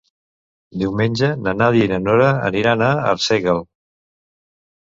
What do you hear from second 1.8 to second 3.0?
i na Nora aniran a